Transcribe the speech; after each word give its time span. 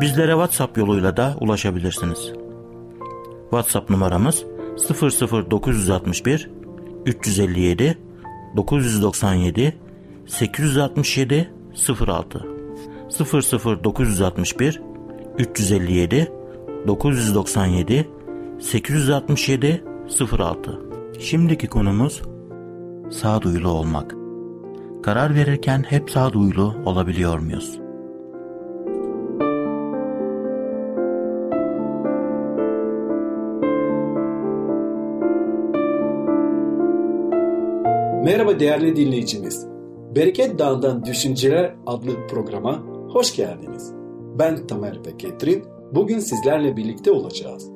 Bizlere 0.00 0.32
WhatsApp 0.32 0.78
yoluyla 0.78 1.16
da 1.16 1.36
ulaşabilirsiniz. 1.40 2.32
WhatsApp 3.50 3.90
numaramız 3.90 4.44
00961 5.50 6.50
357 7.06 7.98
997 8.56 9.76
867 10.26 11.50
06 12.06 12.46
00961 13.84 14.80
357 15.38 16.32
997 16.86 18.08
867 18.60 19.84
06 20.38 20.80
Şimdiki 21.20 21.66
konumuz 21.66 22.22
sağduyulu 23.10 23.68
olmak. 23.68 24.21
Karar 25.02 25.34
verirken 25.34 25.82
hep 25.82 26.10
sağduyulu 26.10 26.74
olabiliyor 26.86 27.38
muyuz? 27.38 27.78
Merhaba 38.24 38.60
değerli 38.60 38.96
dinleyicimiz. 38.96 39.66
Bereket 40.16 40.58
Dağı'ndan 40.58 41.04
Düşünceler 41.04 41.74
adlı 41.86 42.26
programa 42.26 42.82
hoş 43.12 43.36
geldiniz. 43.36 43.92
Ben 44.38 44.66
Tamer 44.66 44.98
ve 45.06 45.16
Ketrin. 45.18 45.64
Bugün 45.92 46.18
sizlerle 46.18 46.76
birlikte 46.76 47.10
olacağız. 47.10 47.70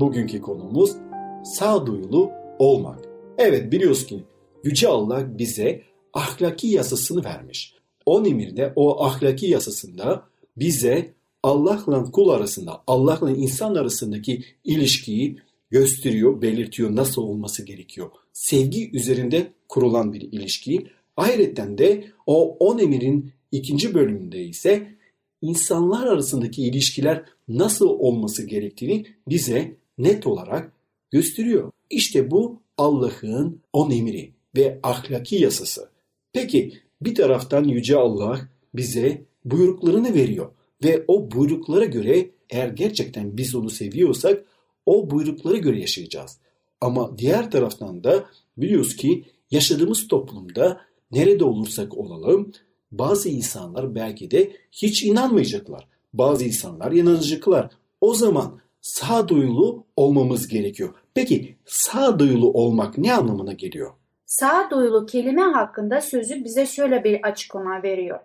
Bugünkü 0.00 0.40
konumuz 0.40 0.96
sağduyulu 1.44 2.30
olmak. 2.58 2.98
Evet 3.38 3.72
biliyoruz 3.72 4.06
ki 4.06 4.24
Yüce 4.64 4.88
Allah 4.88 5.38
bize 5.38 5.82
ahlaki 6.18 6.66
yasasını 6.66 7.24
vermiş. 7.24 7.74
O 8.06 8.26
emirde 8.26 8.72
o 8.76 9.04
ahlaki 9.04 9.46
yasasında 9.46 10.22
bize 10.56 11.14
Allah'la 11.42 12.04
kul 12.04 12.28
arasında, 12.28 12.82
Allah'la 12.86 13.30
insan 13.30 13.74
arasındaki 13.74 14.44
ilişkiyi 14.64 15.36
gösteriyor, 15.70 16.42
belirtiyor 16.42 16.96
nasıl 16.96 17.22
olması 17.22 17.64
gerekiyor. 17.64 18.10
Sevgi 18.32 18.90
üzerinde 18.90 19.52
kurulan 19.68 20.12
bir 20.12 20.20
ilişki. 20.20 20.86
Ayrıca 21.16 21.78
de 21.78 22.04
o 22.26 22.56
on 22.56 22.78
emirin 22.78 23.32
ikinci 23.52 23.94
bölümünde 23.94 24.44
ise 24.44 24.94
insanlar 25.42 26.06
arasındaki 26.06 26.62
ilişkiler 26.62 27.24
nasıl 27.48 27.88
olması 27.88 28.46
gerektiğini 28.46 29.06
bize 29.28 29.76
net 29.98 30.26
olarak 30.26 30.72
gösteriyor. 31.10 31.72
İşte 31.90 32.30
bu 32.30 32.60
Allah'ın 32.78 33.60
on 33.72 33.90
emri 33.90 34.32
ve 34.56 34.80
ahlaki 34.82 35.36
yasası. 35.36 35.97
Peki 36.40 36.72
bir 37.00 37.14
taraftan 37.14 37.64
Yüce 37.64 37.96
Allah 37.96 38.40
bize 38.74 39.22
buyruklarını 39.44 40.14
veriyor 40.14 40.50
ve 40.84 41.04
o 41.08 41.30
buyruklara 41.30 41.84
göre 41.84 42.30
eğer 42.50 42.68
gerçekten 42.68 43.36
biz 43.36 43.54
onu 43.54 43.70
seviyorsak 43.70 44.44
o 44.86 45.10
buyruklara 45.10 45.56
göre 45.56 45.80
yaşayacağız. 45.80 46.38
Ama 46.80 47.18
diğer 47.18 47.50
taraftan 47.50 48.04
da 48.04 48.24
biliyoruz 48.56 48.96
ki 48.96 49.24
yaşadığımız 49.50 50.08
toplumda 50.08 50.80
nerede 51.12 51.44
olursak 51.44 51.98
olalım 51.98 52.52
bazı 52.92 53.28
insanlar 53.28 53.94
belki 53.94 54.30
de 54.30 54.52
hiç 54.72 55.02
inanmayacaklar. 55.02 55.88
Bazı 56.12 56.44
insanlar 56.44 56.92
inanacaklar. 56.92 57.70
O 58.00 58.14
zaman 58.14 58.60
sağduyulu 58.80 59.84
olmamız 59.96 60.48
gerekiyor. 60.48 60.94
Peki 61.14 61.56
sağduyulu 61.66 62.52
olmak 62.52 62.98
ne 62.98 63.14
anlamına 63.14 63.52
geliyor? 63.52 63.92
Sağduyulu 64.28 65.06
kelime 65.06 65.42
hakkında 65.42 66.00
sözü 66.00 66.44
bize 66.44 66.66
şöyle 66.66 67.04
bir 67.04 67.20
açıklama 67.22 67.82
veriyor. 67.82 68.18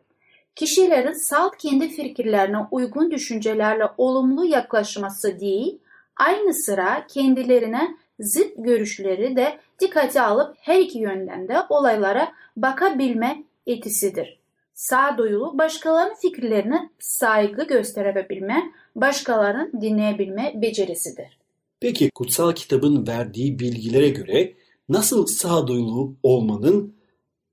Kişilerin 0.56 1.14
salt 1.14 1.58
kendi 1.58 1.90
fikirlerine 1.90 2.58
uygun 2.72 3.12
düşüncelerle 3.12 3.84
olumlu 3.98 4.46
yaklaşması 4.46 5.40
değil, 5.40 5.80
aynı 6.18 6.54
sıra 6.54 7.08
kendilerine 7.08 7.96
zıt 8.20 8.52
görüşleri 8.58 9.36
de 9.36 9.60
dikkate 9.80 10.22
alıp 10.22 10.56
her 10.60 10.80
iki 10.80 11.00
yönden 11.00 11.48
de 11.48 11.58
olaylara 11.70 12.32
bakabilme 12.58 13.44
etisidir. 13.68 14.40
Sağduyulu 14.74 15.58
başkalarının 15.58 16.16
fikirlerine 16.16 16.90
saygı 17.00 17.64
gösterebilme, 17.64 18.72
başkalarının 18.96 19.82
dinleyebilme 19.82 20.54
becerisidir. 20.56 21.38
Peki 21.80 22.10
kutsal 22.12 22.52
kitabın 22.52 23.08
verdiği 23.08 23.60
bilgilere 23.60 24.10
göre 24.10 24.54
nasıl 24.90 25.26
sağduyulu 25.26 26.16
olmanın 26.24 26.94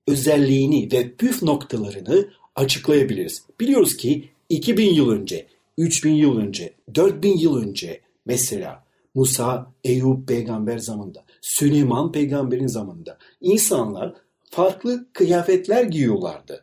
özelliğini 0.06 0.92
ve 0.92 1.14
püf 1.14 1.42
noktalarını 1.42 2.28
açıklayabiliriz. 2.56 3.42
Biliyoruz 3.60 3.96
ki 3.96 4.28
2000 4.48 4.94
yıl 4.94 5.10
önce, 5.10 5.46
3000 5.78 6.14
yıl 6.14 6.38
önce, 6.38 6.74
4000 6.94 7.36
yıl 7.36 7.56
önce 7.56 8.00
mesela 8.26 8.84
Musa, 9.14 9.72
Eyüp 9.84 10.28
peygamber 10.28 10.78
zamanında, 10.78 11.24
Süleyman 11.40 12.12
peygamberin 12.12 12.66
zamanında 12.66 13.18
insanlar 13.40 14.14
farklı 14.50 15.06
kıyafetler 15.12 15.84
giyiyorlardı. 15.84 16.62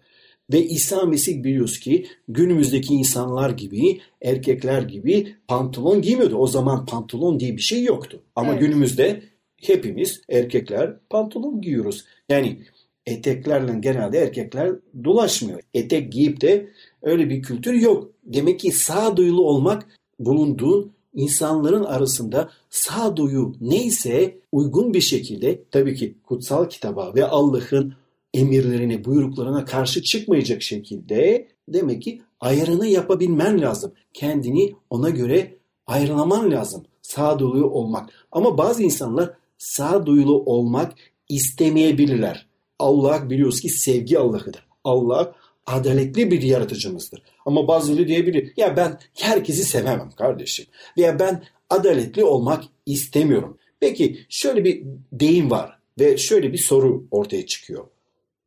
Ve 0.54 0.66
İsa 0.66 1.06
Mesih 1.06 1.44
biliyoruz 1.44 1.80
ki 1.80 2.08
günümüzdeki 2.28 2.94
insanlar 2.94 3.50
gibi, 3.50 4.02
erkekler 4.22 4.82
gibi 4.82 5.36
pantolon 5.48 6.02
giymiyordu. 6.02 6.36
O 6.36 6.48
zaman 6.48 6.86
pantolon 6.86 7.40
diye 7.40 7.58
bir 7.58 7.62
şey 7.62 7.84
yoktu. 7.84 8.22
Ama 8.36 8.52
evet. 8.52 8.62
günümüzde 8.62 9.24
hepimiz 9.62 10.22
erkekler 10.30 10.94
pantolon 11.10 11.62
giyiyoruz. 11.62 12.06
Yani 12.30 12.60
eteklerle 13.06 13.80
genelde 13.80 14.20
erkekler 14.20 14.76
dolaşmıyor. 15.04 15.60
Etek 15.74 16.12
giyip 16.12 16.42
de 16.42 16.70
öyle 17.02 17.30
bir 17.30 17.42
kültür 17.42 17.74
yok. 17.74 18.12
Demek 18.24 18.60
ki 18.60 18.72
sağduyulu 18.72 19.46
olmak 19.48 19.88
bulunduğun 20.20 20.92
insanların 21.14 21.84
arasında 21.84 22.50
sağduyu 22.70 23.56
neyse 23.62 24.38
uygun 24.52 24.94
bir 24.94 25.02
şekilde 25.02 25.64
tabii 25.72 25.96
ki 25.96 26.16
kutsal 26.24 26.70
kitaba 26.70 27.16
ve 27.16 27.26
Allah'ın 27.26 27.94
emirlerine, 28.34 29.06
buyruklarına 29.06 29.66
karşı 29.66 30.02
çıkmayacak 30.02 30.62
şekilde 30.62 31.48
demek 31.70 32.02
ki 32.02 32.22
ayarını 32.40 32.88
yapabilmen 32.88 33.62
lazım. 33.62 33.92
Kendini 34.14 34.76
ona 34.90 35.10
göre 35.10 35.58
ayarlaman 35.88 36.52
lazım. 36.52 36.84
Sağduyulu 37.02 37.70
olmak. 37.70 38.10
Ama 38.32 38.58
bazı 38.58 38.84
insanlar 38.84 39.34
sağduyulu 39.58 40.44
olmak 40.46 40.94
istemeyebilirler. 41.30 42.48
Allah 42.80 43.30
biliyoruz 43.30 43.62
ki 43.62 43.70
sevgi 43.70 44.20
Allah'ıdır. 44.20 44.68
Allah 44.84 45.36
adaletli 45.66 46.32
bir 46.32 46.42
yaratıcımızdır. 46.42 47.22
Ama 47.46 47.68
bazıları 47.68 48.08
diyebilir 48.08 48.54
ya 48.58 48.78
ben 48.78 49.00
herkesi 49.18 49.64
sevemem 49.64 50.12
kardeşim. 50.12 50.66
Veya 50.98 51.20
ben 51.20 51.44
adaletli 51.70 52.24
olmak 52.24 52.64
istemiyorum. 52.86 53.58
Peki 53.80 54.26
şöyle 54.30 54.64
bir 54.64 54.84
deyim 55.12 55.52
var 55.52 55.80
ve 56.00 56.18
şöyle 56.18 56.54
bir 56.54 56.58
soru 56.58 57.08
ortaya 57.12 57.46
çıkıyor. 57.46 57.88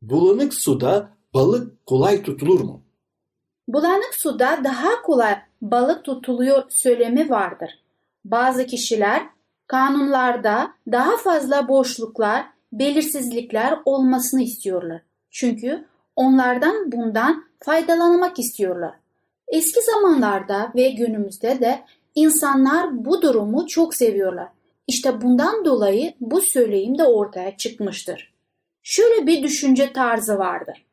Bulanık 0.01 0.53
suda 0.53 1.17
balık 1.33 1.85
kolay 1.85 2.23
tutulur 2.23 2.59
mu? 2.59 2.81
Bulanık 3.67 4.15
suda 4.15 4.61
daha 4.63 5.01
kolay 5.01 5.35
balık 5.61 6.05
tutuluyor 6.05 6.63
söylemi 6.69 7.29
vardır. 7.29 7.69
Bazı 8.25 8.65
kişiler 8.65 9.29
kanunlarda 9.71 10.73
daha 10.91 11.17
fazla 11.17 11.67
boşluklar, 11.67 12.45
belirsizlikler 12.73 13.79
olmasını 13.85 14.41
istiyorlar. 14.41 15.01
Çünkü 15.29 15.85
onlardan 16.15 16.91
bundan 16.91 17.45
faydalanmak 17.59 18.39
istiyorlar. 18.39 18.93
Eski 19.47 19.81
zamanlarda 19.81 20.71
ve 20.75 20.89
günümüzde 20.89 21.59
de 21.59 21.81
insanlar 22.15 23.05
bu 23.05 23.21
durumu 23.21 23.67
çok 23.67 23.95
seviyorlar. 23.95 24.47
İşte 24.87 25.21
bundan 25.21 25.65
dolayı 25.65 26.13
bu 26.21 26.41
söyleyim 26.41 26.97
de 26.97 27.03
ortaya 27.03 27.57
çıkmıştır. 27.57 28.33
Şöyle 28.83 29.27
bir 29.27 29.43
düşünce 29.43 29.93
tarzı 29.93 30.37
vardır. 30.37 30.85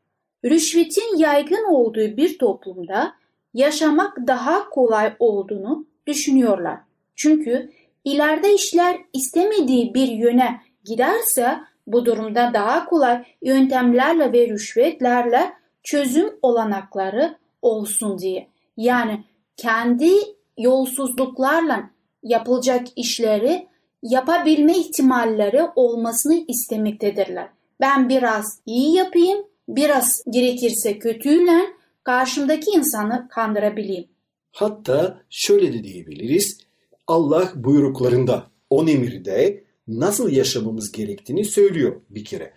Rüşvetin 0.45 1.17
yaygın 1.17 1.65
olduğu 1.65 2.17
bir 2.17 2.39
toplumda 2.39 3.15
yaşamak 3.55 4.17
daha 4.27 4.71
kolay 4.71 5.13
olduğunu 5.19 5.87
düşünüyorlar. 6.07 6.79
Çünkü 7.17 7.71
ileride 8.13 8.55
işler 8.55 8.97
istemediği 9.13 9.95
bir 9.95 10.09
yöne 10.09 10.61
giderse 10.85 11.59
bu 11.87 12.05
durumda 12.05 12.51
daha 12.55 12.85
kolay 12.85 13.25
yöntemlerle 13.43 14.33
ve 14.33 14.49
rüşvetlerle 14.49 15.53
çözüm 15.83 16.31
olanakları 16.43 17.37
olsun 17.63 18.19
diye. 18.19 18.49
Yani 18.77 19.25
kendi 19.57 20.11
yolsuzluklarla 20.59 21.91
yapılacak 22.23 22.87
işleri 22.97 23.67
yapabilme 24.03 24.79
ihtimalleri 24.79 25.63
olmasını 25.77 26.45
istemektedirler. 26.49 27.49
Ben 27.81 28.09
biraz 28.09 28.61
iyi 28.67 28.97
yapayım, 28.97 29.39
biraz 29.69 30.23
gerekirse 30.31 30.99
kötüyle 30.99 31.61
karşımdaki 32.05 32.71
insanı 32.71 33.29
kandırabileyim. 33.29 34.09
Hatta 34.53 35.21
şöyle 35.31 35.73
de 35.73 35.85
diyebiliriz. 35.85 36.68
Allah 37.09 37.53
buyruklarında, 37.55 38.51
on 38.71 38.87
emirde 38.87 39.65
nasıl 39.89 40.31
yaşamamız 40.31 40.93
gerektiğini 40.93 41.45
söylüyor 41.45 42.01
bir 42.11 42.25
kere. 42.25 42.53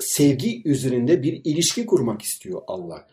Sevgi 0.00 0.62
üzerinde 0.64 1.22
bir 1.22 1.40
ilişki 1.44 1.86
kurmak 1.86 2.22
istiyor 2.22 2.62
Allah. 2.66 3.06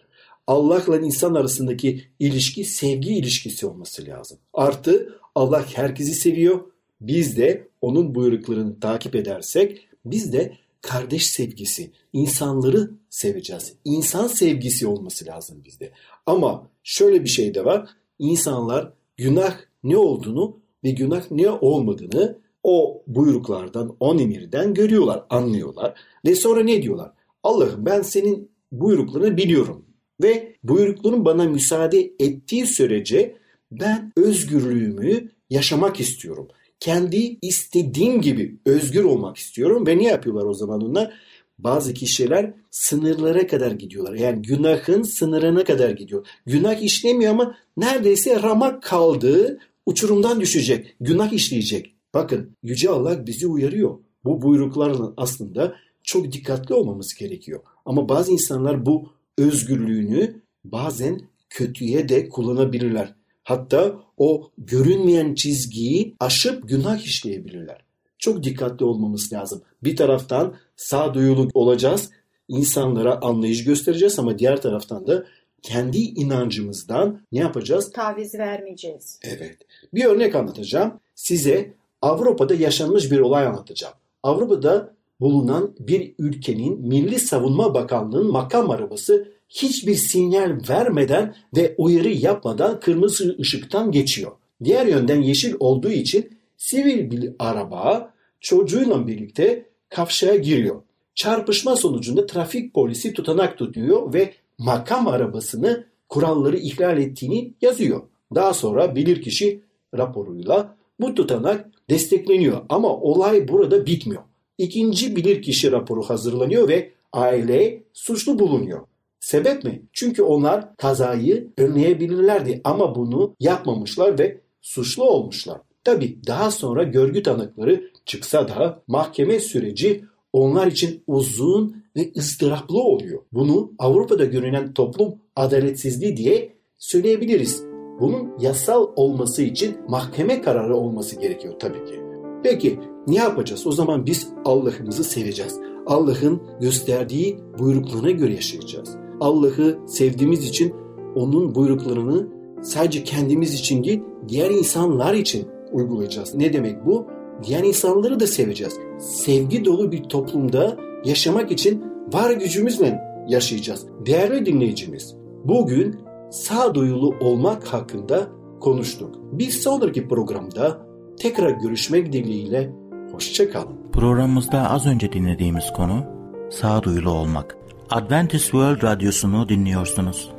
Allah'la 0.47 0.99
insan 0.99 1.33
arasındaki 1.33 2.03
ilişki 2.19 2.63
sevgi 2.65 3.13
ilişkisi 3.13 3.65
olması 3.65 4.05
lazım. 4.05 4.37
Artı 4.53 5.19
Allah 5.35 5.65
herkesi 5.73 6.13
seviyor. 6.13 6.61
Biz 7.01 7.37
de 7.37 7.67
onun 7.81 8.15
buyruklarını 8.15 8.79
takip 8.79 9.15
edersek 9.15 9.87
biz 10.05 10.33
de 10.33 10.57
kardeş 10.81 11.25
sevgisi, 11.25 11.91
insanları 12.13 12.91
seveceğiz. 13.09 13.73
İnsan 13.85 14.27
sevgisi 14.27 14.87
olması 14.87 15.25
lazım 15.25 15.61
bizde. 15.65 15.91
Ama 16.25 16.67
şöyle 16.83 17.23
bir 17.23 17.29
şey 17.29 17.53
de 17.55 17.65
var. 17.65 17.89
İnsanlar 18.19 18.93
günah 19.17 19.57
ne 19.83 19.97
olduğunu 19.97 20.60
ve 20.83 20.91
günah 20.91 21.31
ne 21.31 21.49
olmadığını 21.49 22.37
o 22.63 23.03
buyruklardan, 23.07 23.95
on 23.99 24.17
emirden 24.17 24.73
görüyorlar, 24.73 25.23
anlıyorlar. 25.29 25.93
Ve 26.25 26.35
sonra 26.35 26.63
ne 26.63 26.83
diyorlar? 26.83 27.11
Allah'ım 27.43 27.85
ben 27.85 28.01
senin 28.01 28.51
buyruklarını 28.71 29.37
biliyorum. 29.37 29.85
Ve 30.23 30.55
buyrukların 30.63 31.25
bana 31.25 31.43
müsaade 31.43 32.11
ettiği 32.19 32.65
sürece 32.65 33.35
ben 33.71 34.11
özgürlüğümü 34.17 35.29
yaşamak 35.49 35.99
istiyorum. 35.99 36.47
Kendi 36.79 37.37
istediğim 37.41 38.21
gibi 38.21 38.57
özgür 38.65 39.03
olmak 39.03 39.37
istiyorum. 39.37 39.87
Ve 39.87 39.97
ne 39.97 40.03
yapıyorlar 40.03 40.45
o 40.45 40.53
zaman 40.53 40.81
onlar? 40.81 41.13
Bazı 41.59 41.93
kişiler 41.93 42.53
sınırlara 42.71 43.47
kadar 43.47 43.71
gidiyorlar. 43.71 44.13
Yani 44.13 44.41
günahın 44.41 45.03
sınırına 45.03 45.63
kadar 45.63 45.89
gidiyor. 45.89 46.27
Günah 46.45 46.81
işlemiyor 46.81 47.31
ama 47.31 47.55
neredeyse 47.77 48.41
ramak 48.43 48.83
kaldığı 48.83 49.59
uçurumdan 49.85 50.41
düşecek. 50.41 50.95
Günah 50.99 51.33
işleyecek. 51.33 51.95
Bakın 52.13 52.57
Yüce 52.63 52.89
Allah 52.89 53.27
bizi 53.27 53.47
uyarıyor. 53.47 53.97
Bu 54.23 54.41
buyruklarla 54.41 55.13
aslında 55.17 55.75
çok 56.03 56.31
dikkatli 56.31 56.75
olmamız 56.75 57.13
gerekiyor. 57.13 57.59
Ama 57.85 58.09
bazı 58.09 58.31
insanlar 58.31 58.85
bu 58.85 59.09
özgürlüğünü 59.37 60.41
bazen 60.63 61.21
kötüye 61.49 62.09
de 62.09 62.29
kullanabilirler. 62.29 63.15
Hatta 63.43 63.99
o 64.17 64.51
görünmeyen 64.57 65.35
çizgiyi 65.35 66.15
aşıp 66.19 66.69
günah 66.69 67.05
işleyebilirler. 67.05 67.85
Çok 68.17 68.43
dikkatli 68.43 68.85
olmamız 68.85 69.33
lazım. 69.33 69.61
Bir 69.83 69.95
taraftan 69.95 70.55
sağduyulu 70.75 71.49
olacağız, 71.53 72.09
insanlara 72.47 73.21
anlayış 73.21 73.63
göstereceğiz 73.63 74.19
ama 74.19 74.39
diğer 74.39 74.61
taraftan 74.61 75.07
da 75.07 75.25
kendi 75.61 75.97
inancımızdan 75.97 77.21
ne 77.31 77.39
yapacağız? 77.39 77.91
Taviz 77.91 78.35
vermeyeceğiz. 78.35 79.19
Evet. 79.23 79.57
Bir 79.93 80.05
örnek 80.05 80.35
anlatacağım. 80.35 80.99
Size 81.15 81.73
Avrupa'da 82.01 82.55
yaşanmış 82.55 83.11
bir 83.11 83.19
olay 83.19 83.45
anlatacağım. 83.45 83.93
Avrupa'da 84.23 84.93
bulunan 85.19 85.75
bir 85.79 86.13
ülkenin 86.19 86.81
Milli 86.81 87.19
Savunma 87.19 87.73
Bakanlığı'nın 87.73 88.31
makam 88.31 88.69
arabası 88.69 89.31
hiçbir 89.49 89.95
sinyal 89.95 90.57
vermeden 90.69 91.35
ve 91.55 91.75
uyarı 91.77 92.09
yapmadan 92.09 92.79
kırmızı 92.79 93.35
ışıktan 93.39 93.91
geçiyor. 93.91 94.31
Diğer 94.63 94.85
yönden 94.85 95.21
yeşil 95.21 95.55
olduğu 95.59 95.91
için 95.91 96.29
sivil 96.57 97.11
bir 97.11 97.31
araba 97.39 98.13
çocuğuyla 98.39 99.07
birlikte 99.07 99.65
kavşaya 99.89 100.35
giriyor. 100.35 100.81
Çarpışma 101.15 101.75
sonucunda 101.75 102.25
trafik 102.25 102.73
polisi 102.73 103.13
tutanak 103.13 103.57
tutuyor 103.57 104.13
ve 104.13 104.33
makam 104.61 105.07
arabasını 105.07 105.85
kuralları 106.09 106.57
ihlal 106.57 106.97
ettiğini 106.97 107.53
yazıyor. 107.61 108.01
Daha 108.35 108.53
sonra 108.53 108.95
bilirkişi 108.95 109.61
raporuyla 109.97 110.75
bu 110.99 111.15
tutanak 111.15 111.69
destekleniyor 111.89 112.61
ama 112.69 112.95
olay 112.95 113.47
burada 113.47 113.85
bitmiyor. 113.85 114.21
İkinci 114.57 115.15
bilirkişi 115.15 115.71
raporu 115.71 116.03
hazırlanıyor 116.03 116.67
ve 116.67 116.91
aile 117.13 117.83
suçlu 117.93 118.39
bulunuyor. 118.39 118.81
Sebep 119.19 119.63
mi? 119.63 119.81
Çünkü 119.93 120.23
onlar 120.23 120.75
kazayı 120.75 121.47
önleyebilirlerdi 121.57 122.61
ama 122.63 122.95
bunu 122.95 123.35
yapmamışlar 123.39 124.19
ve 124.19 124.41
suçlu 124.61 125.03
olmuşlar. 125.03 125.61
Tabi 125.83 126.17
daha 126.27 126.51
sonra 126.51 126.83
görgü 126.83 127.23
tanıkları 127.23 127.91
çıksa 128.05 128.47
da 128.47 128.83
mahkeme 128.87 129.39
süreci 129.39 130.03
onlar 130.33 130.67
için 130.67 131.03
uzun 131.07 131.75
ve 131.95 132.11
ıstıraplı 132.17 132.79
oluyor. 132.83 133.21
Bunu 133.33 133.71
Avrupa'da 133.79 134.25
görünen 134.25 134.73
toplum 134.73 135.13
adaletsizliği 135.35 136.17
diye 136.17 136.53
söyleyebiliriz. 136.77 137.63
Bunun 137.99 138.39
yasal 138.39 138.87
olması 138.95 139.41
için 139.41 139.77
mahkeme 139.87 140.41
kararı 140.41 140.75
olması 140.75 141.19
gerekiyor 141.19 141.53
tabii 141.59 141.85
ki. 141.85 142.01
Peki 142.43 142.79
ne 143.07 143.15
yapacağız? 143.15 143.67
O 143.67 143.71
zaman 143.71 144.05
biz 144.05 144.27
Allah'ımızı 144.45 145.03
seveceğiz. 145.03 145.59
Allah'ın 145.85 146.41
gösterdiği 146.61 147.37
buyruklarına 147.59 148.11
göre 148.11 148.33
yaşayacağız. 148.33 148.95
Allah'ı 149.19 149.79
sevdiğimiz 149.87 150.45
için 150.45 150.73
onun 151.15 151.55
buyruklarını 151.55 152.27
sadece 152.61 153.03
kendimiz 153.03 153.53
için 153.53 153.83
değil, 153.83 154.01
diğer 154.27 154.49
insanlar 154.49 155.13
için 155.13 155.47
uygulayacağız. 155.71 156.35
Ne 156.35 156.53
demek 156.53 156.85
bu? 156.85 157.07
Diğer 157.43 157.63
insanları 157.63 158.19
da 158.19 158.27
seveceğiz. 158.27 158.73
Sevgi 158.99 159.65
dolu 159.65 159.91
bir 159.91 160.03
toplumda 160.03 160.77
yaşamak 161.05 161.51
için 161.51 161.83
var 162.13 162.31
gücümüzle 162.31 163.01
yaşayacağız. 163.27 163.85
Değerli 164.05 164.45
dinleyicimiz, 164.45 165.15
bugün 165.45 165.99
sağduyulu 166.31 167.15
olmak 167.19 167.67
hakkında 167.67 168.27
konuştuk. 168.59 169.15
Bir 169.31 169.49
sonraki 169.49 170.07
programda 170.07 170.77
tekrar 171.19 171.49
görüşmek 171.51 172.13
dileğiyle 172.13 172.71
hoşçakalın. 173.11 173.75
Programımızda 173.93 174.69
az 174.69 174.85
önce 174.85 175.11
dinlediğimiz 175.13 175.73
konu 175.73 176.05
sağduyulu 176.51 177.09
olmak. 177.09 177.57
Adventist 177.89 178.43
World 178.43 178.83
Radyosu'nu 178.83 179.49
dinliyorsunuz. 179.49 180.31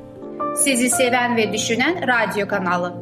Sizi 0.56 0.90
seven 0.90 1.36
ve 1.36 1.52
düşünen 1.52 1.96
radyo 2.08 2.48
kanalı. 2.48 2.94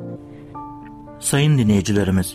Sayın 1.21 1.59
dinleyicilerimiz, 1.59 2.35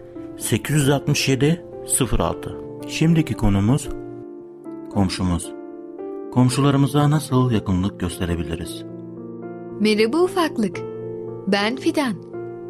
867 0.41 1.65
06 2.19 2.57
Şimdiki 2.87 3.33
konumuz 3.33 3.89
komşumuz. 4.89 5.51
Komşularımıza 6.33 7.09
nasıl 7.09 7.51
yakınlık 7.51 7.99
gösterebiliriz? 7.99 8.83
Merhaba 9.79 10.17
ufaklık. 10.17 10.77
Ben 11.47 11.75
Fidan. 11.75 12.13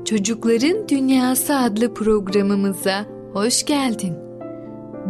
Çocukların 0.05 0.89
Dünyası 0.89 1.55
adlı 1.55 1.93
programımıza 1.93 3.05
hoş 3.33 3.65
geldin. 3.65 4.13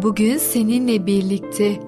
Bugün 0.01 0.37
seninle 0.37 1.05
birlikte 1.05 1.79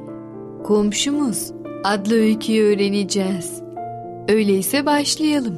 Komşumuz 0.63 1.51
adlı 1.83 2.15
öyküyü 2.15 2.63
öğreneceğiz. 2.63 3.61
Öyleyse 4.29 4.85
başlayalım. 4.85 5.57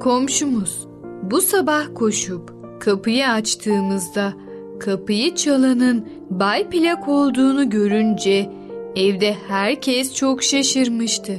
Komşumuz 0.00 0.89
bu 1.22 1.40
sabah 1.40 1.84
koşup 1.94 2.54
kapıyı 2.80 3.28
açtığımızda 3.28 4.32
kapıyı 4.80 5.34
çalanın 5.34 6.08
Bay 6.30 6.68
Plak 6.68 7.08
olduğunu 7.08 7.70
görünce 7.70 8.50
evde 8.96 9.36
herkes 9.48 10.14
çok 10.14 10.42
şaşırmıştı. 10.42 11.32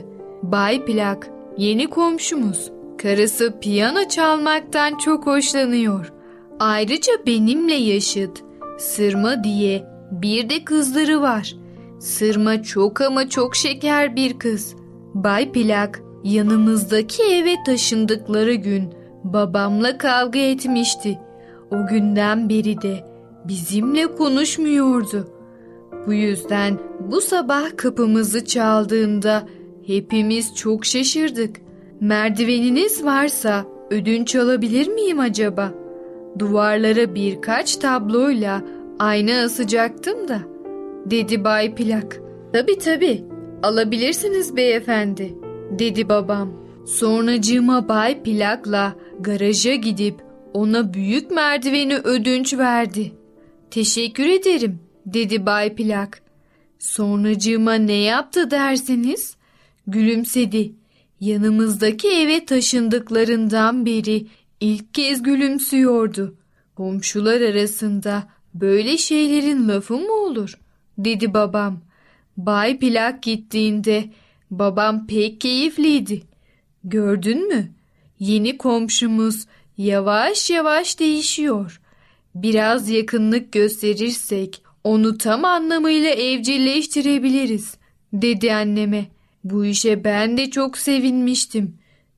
Bay 0.43 0.85
Plak 0.85 1.29
yeni 1.57 1.87
komşumuz. 1.87 2.71
Karısı 2.97 3.59
piyano 3.61 4.07
çalmaktan 4.07 4.97
çok 4.97 5.27
hoşlanıyor. 5.27 6.13
Ayrıca 6.59 7.13
benimle 7.27 7.73
yaşıt 7.73 8.43
Sırma 8.81 9.43
diye 9.43 9.83
bir 10.11 10.49
de 10.49 10.63
kızları 10.63 11.21
var. 11.21 11.55
Sırma 11.99 12.63
çok 12.63 13.01
ama 13.01 13.29
çok 13.29 13.55
şeker 13.55 14.15
bir 14.15 14.39
kız. 14.39 14.75
Bay 15.13 15.51
Plak 15.51 16.01
yanımızdaki 16.23 17.23
eve 17.23 17.55
taşındıkları 17.65 18.53
gün 18.53 18.93
babamla 19.23 19.97
kavga 19.97 20.39
etmişti. 20.39 21.19
O 21.71 21.87
günden 21.87 22.49
beri 22.49 22.81
de 22.81 23.05
bizimle 23.47 24.15
konuşmuyordu. 24.15 25.27
Bu 26.07 26.13
yüzden 26.13 26.79
bu 27.11 27.21
sabah 27.21 27.77
kapımızı 27.77 28.45
çaldığında 28.45 29.43
hepimiz 29.87 30.55
çok 30.55 30.85
şaşırdık. 30.85 31.55
Merdiveniniz 31.99 33.05
varsa 33.05 33.65
ödünç 33.89 34.35
alabilir 34.35 34.87
miyim 34.87 35.19
acaba? 35.19 35.71
Duvarlara 36.39 37.15
birkaç 37.15 37.75
tabloyla 37.75 38.61
ayna 38.99 39.43
asacaktım 39.43 40.27
da, 40.27 40.39
dedi 41.05 41.43
Bay 41.43 41.75
Plak. 41.75 42.21
Tabi 42.53 42.77
tabi, 42.77 43.25
alabilirsiniz 43.63 44.55
beyefendi, 44.55 45.35
dedi 45.79 46.09
babam. 46.09 46.49
Sonracığıma 46.85 47.87
Bay 47.87 48.23
Plak'la 48.23 48.93
garaja 49.23 49.75
gidip 49.75 50.21
ona 50.53 50.93
büyük 50.93 51.31
merdiveni 51.31 51.95
ödünç 51.97 52.53
verdi. 52.53 53.11
Teşekkür 53.71 54.25
ederim, 54.25 54.79
dedi 55.05 55.45
Bay 55.45 55.75
Plak. 55.75 56.21
Sonracığıma 56.79 57.73
ne 57.73 57.93
yaptı 57.93 58.51
dersiniz? 58.51 59.35
Gülümsedi. 59.87 60.71
Yanımızdaki 61.19 62.07
eve 62.07 62.45
taşındıklarından 62.45 63.85
beri 63.85 64.27
ilk 64.59 64.93
kez 64.93 65.23
gülümsüyordu. 65.23 66.35
Komşular 66.75 67.41
arasında 67.41 68.23
böyle 68.53 68.97
şeylerin 68.97 69.67
lafı 69.67 69.93
mı 69.93 70.13
olur? 70.13 70.57
dedi 70.97 71.33
babam. 71.33 71.81
Bay 72.37 72.79
Plak 72.79 73.23
gittiğinde 73.23 74.09
babam 74.51 75.07
pek 75.07 75.41
keyifliydi. 75.41 76.21
Gördün 76.83 77.47
mü? 77.47 77.71
Yeni 78.21 78.57
komşumuz 78.57 79.45
yavaş 79.77 80.49
yavaş 80.49 80.99
değişiyor. 80.99 81.81
Biraz 82.35 82.89
yakınlık 82.89 83.51
gösterirsek 83.51 84.63
onu 84.83 85.17
tam 85.17 85.45
anlamıyla 85.45 86.09
evcilleştirebiliriz, 86.09 87.77
dedi 88.13 88.53
anneme. 88.53 89.05
Bu 89.43 89.65
işe 89.65 90.03
ben 90.03 90.37
de 90.37 90.49
çok 90.49 90.77
sevinmiştim. 90.77 91.77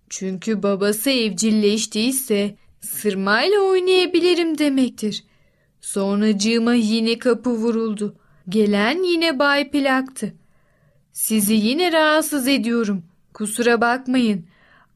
Çünkü 0.09 0.63
babası 0.63 1.09
evcilleştiyse 1.09 2.55
sırmayla 2.81 3.59
oynayabilirim 3.59 4.57
demektir. 4.57 5.23
Sonracığıma 5.81 6.73
yine 6.73 7.19
kapı 7.19 7.49
vuruldu. 7.49 8.15
Gelen 8.49 9.03
yine 9.03 9.39
Bay 9.39 9.71
Plak'tı. 9.71 10.33
Sizi 11.13 11.53
yine 11.53 11.91
rahatsız 11.91 12.47
ediyorum. 12.47 13.03
Kusura 13.33 13.81
bakmayın. 13.81 14.45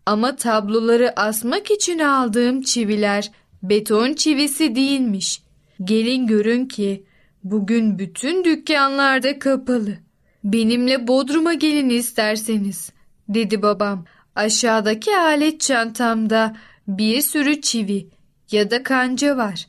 Ama 0.07 0.35
tabloları 0.35 1.19
asmak 1.19 1.71
için 1.71 1.99
aldığım 1.99 2.61
çiviler 2.61 3.31
beton 3.63 4.13
çivisi 4.13 4.75
değilmiş. 4.75 5.41
Gelin 5.83 6.27
görün 6.27 6.65
ki 6.65 7.03
bugün 7.43 7.99
bütün 7.99 8.43
dükkanlarda 8.43 9.39
kapalı. 9.39 9.97
Benimle 10.43 11.07
Bodrum'a 11.07 11.53
gelin 11.53 11.89
isterseniz, 11.89 12.91
dedi 13.29 13.61
babam. 13.61 14.05
Aşağıdaki 14.35 15.17
alet 15.17 15.61
çantamda 15.61 16.57
bir 16.87 17.21
sürü 17.21 17.61
çivi 17.61 18.07
ya 18.51 18.71
da 18.71 18.83
kanca 18.83 19.37
var. 19.37 19.67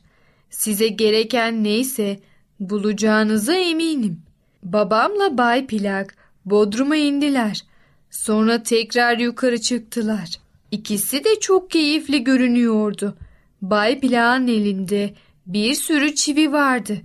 Size 0.49 0.87
gereken 0.87 1.63
neyse 1.63 2.19
bulacağınıza 2.59 3.53
eminim. 3.53 4.21
Babamla 4.63 5.37
Bay 5.37 5.67
Plak 5.67 6.15
Bodrum'a 6.45 6.95
indiler. 6.95 7.68
Sonra 8.09 8.63
tekrar 8.63 9.17
yukarı 9.17 9.61
çıktılar. 9.61 10.29
İkisi 10.71 11.23
de 11.23 11.39
çok 11.39 11.71
keyifli 11.71 12.23
görünüyordu. 12.23 13.17
Bay 13.61 13.99
Plak'ın 13.99 14.47
elinde 14.47 15.13
bir 15.45 15.73
sürü 15.73 16.15
çivi 16.15 16.51
vardı. 16.51 17.01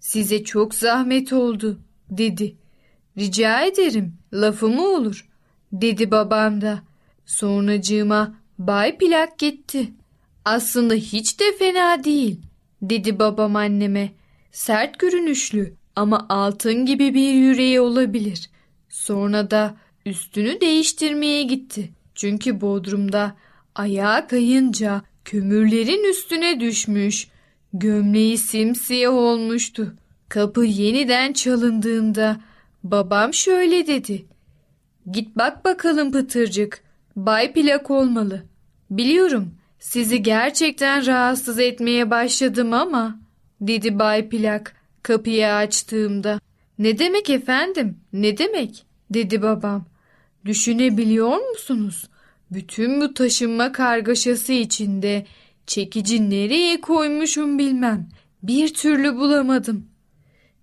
Size 0.00 0.44
çok 0.44 0.74
zahmet 0.74 1.32
oldu, 1.32 1.80
dedi. 2.10 2.56
Rica 3.18 3.64
ederim, 3.64 4.14
lafı 4.32 4.68
mı 4.68 4.86
olur, 4.86 5.28
dedi 5.72 6.10
babam 6.10 6.60
da. 6.60 6.82
Sonracığıma 7.26 8.34
Bay 8.58 8.98
Plak 8.98 9.38
gitti. 9.38 9.92
Aslında 10.44 10.94
hiç 10.94 11.40
de 11.40 11.44
fena 11.58 12.04
değil, 12.04 12.40
dedi 12.82 13.18
babam 13.18 13.56
anneme. 13.56 14.12
Sert 14.52 14.98
görünüşlü 14.98 15.74
ama 15.96 16.26
altın 16.28 16.86
gibi 16.86 17.14
bir 17.14 17.32
yüreği 17.32 17.80
olabilir. 17.80 18.50
Sonra 18.88 19.50
da 19.50 19.76
üstünü 20.06 20.60
değiştirmeye 20.60 21.42
gitti. 21.42 21.92
Çünkü 22.14 22.60
Bodrum'da 22.60 23.36
ayağa 23.74 24.26
kayınca 24.26 25.02
kömürlerin 25.24 26.10
üstüne 26.10 26.60
düşmüş. 26.60 27.28
Gömleği 27.72 28.38
simsiyah 28.38 29.12
olmuştu. 29.12 29.94
Kapı 30.28 30.64
yeniden 30.64 31.32
çalındığında 31.32 32.40
babam 32.84 33.34
şöyle 33.34 33.86
dedi. 33.86 34.24
Git 35.10 35.36
bak 35.36 35.64
bakalım 35.64 36.12
Pıtırcık. 36.12 36.84
Bay 37.16 37.52
Plak 37.52 37.90
olmalı. 37.90 38.42
Biliyorum 38.90 39.54
sizi 39.78 40.22
gerçekten 40.22 41.06
rahatsız 41.06 41.58
etmeye 41.58 42.10
başladım 42.10 42.72
ama 42.72 43.20
dedi 43.60 43.98
Bay 43.98 44.28
Plak 44.28 44.76
kapıyı 45.02 45.52
açtığımda. 45.52 46.40
Ne 46.78 46.98
demek 46.98 47.30
efendim 47.30 47.98
ne 48.12 48.38
demek 48.38 48.84
dedi 49.10 49.42
babam. 49.42 49.93
Düşünebiliyor 50.44 51.50
musunuz? 51.50 52.08
Bütün 52.50 53.00
bu 53.00 53.14
taşınma 53.14 53.72
kargaşası 53.72 54.52
içinde 54.52 55.26
çekici 55.66 56.30
nereye 56.30 56.80
koymuşum 56.80 57.58
bilmem. 57.58 58.08
Bir 58.42 58.74
türlü 58.74 59.16
bulamadım. 59.16 59.86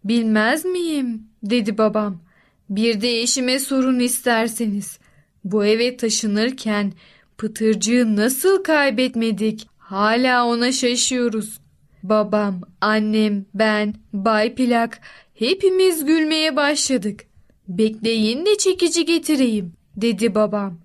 Bilmez 0.04 0.66
miyim? 0.66 1.24
dedi 1.44 1.78
babam. 1.78 2.22
Bir 2.70 3.02
de 3.02 3.22
eşime 3.22 3.60
sorun 3.60 4.00
isterseniz. 4.00 5.00
Bu 5.44 5.66
eve 5.66 5.98
taşınırken 5.98 6.94
pıtırcığı 7.38 8.16
nasıl 8.16 8.64
kaybetmedik? 8.64 9.68
Hala 9.78 10.46
ona 10.46 10.72
şaşıyoruz. 10.72 11.60
Babam, 12.04 12.62
annem, 12.82 13.46
ben, 13.54 13.94
Bay 14.14 14.56
Plak 14.56 15.00
hepimiz 15.34 16.06
gülmeye 16.06 16.56
başladık. 16.56 17.31
Bekleyin 17.68 18.46
de 18.46 18.58
çekici 18.58 19.06
getireyim 19.06 19.74
dedi 19.98 20.36
babam. 20.36 20.80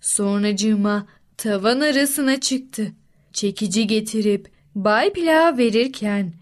Sonracığıma 0.00 1.06
tavan 1.36 1.80
arasına 1.80 2.40
çıktı. 2.40 2.92
Çekici 3.32 3.86
getirip 3.86 4.50
Bay 4.74 5.12
Plak'a 5.12 5.58
verirken 5.58 6.32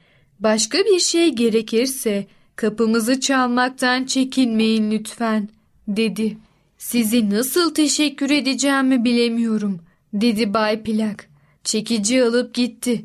başka 0.40 0.78
bir 0.78 0.98
şey 0.98 1.34
gerekirse 1.34 2.26
kapımızı 2.56 3.20
çalmaktan 3.20 4.04
çekinmeyin 4.04 4.90
lütfen 4.90 5.48
dedi. 5.88 6.36
Sizi 6.78 7.30
nasıl 7.30 7.74
teşekkür 7.74 8.30
edeceğimi 8.30 9.04
bilemiyorum 9.04 9.80
dedi 10.12 10.54
Bay 10.54 10.82
Plak. 10.82 11.28
Çekici 11.64 12.24
alıp 12.24 12.54
gitti. 12.54 13.04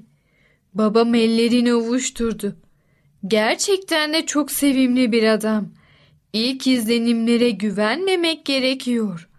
Babam 0.74 1.16
ellerini 1.16 1.74
ovuşturdu. 1.74 2.56
Gerçekten 3.28 4.14
de 4.14 4.26
çok 4.26 4.52
sevimli 4.52 5.12
bir 5.12 5.24
adam. 5.24 5.70
İlk 6.34 6.68
izlenimlere 6.68 7.50
güvenmemek 7.50 8.46
gerekiyor. 8.46 9.30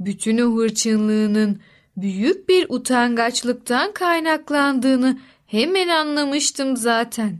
Bütün 0.00 0.38
o 0.38 0.56
hırçınlığının 0.56 1.60
büyük 1.96 2.48
bir 2.48 2.66
utangaçlıktan 2.68 3.92
kaynaklandığını 3.92 5.18
hemen 5.46 5.88
anlamıştım 5.88 6.76
zaten. 6.76 7.38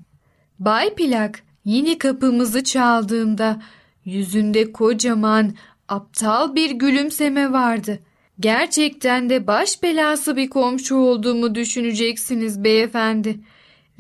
Bay 0.59 0.95
Plak 0.95 1.43
yine 1.65 1.99
kapımızı 1.99 2.65
çaldığında 2.65 3.63
yüzünde 4.05 4.73
kocaman 4.73 5.55
aptal 5.89 6.55
bir 6.55 6.71
gülümseme 6.71 7.53
vardı. 7.53 7.99
Gerçekten 8.41 9.31
de 9.31 9.47
baş 9.47 9.83
belası 9.83 10.37
bir 10.37 10.51
komşu 10.51 10.97
olduğumu 10.97 11.55
düşüneceksiniz 11.55 12.65
beyefendi. 12.65 13.41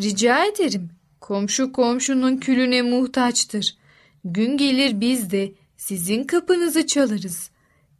Rica 0.00 0.46
ederim. 0.46 0.90
Komşu 1.20 1.72
komşunun 1.72 2.36
külüne 2.36 2.82
muhtaçtır. 2.82 3.81
Gün 4.24 4.56
gelir 4.56 5.00
biz 5.00 5.30
de 5.30 5.52
sizin 5.76 6.24
kapınızı 6.24 6.86
çalarız. 6.86 7.50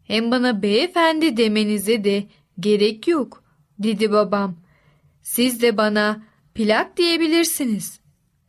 Hem 0.05 0.31
bana 0.31 0.63
beyefendi 0.63 1.37
demenize 1.37 2.05
de 2.05 2.25
gerek 2.61 3.09
yok, 3.09 3.45
dedi 3.79 4.13
babam. 4.13 4.57
Siz 5.23 5.63
de 5.63 5.77
bana 5.77 6.23
plak 6.55 6.97
diyebilirsiniz. 6.97 8.01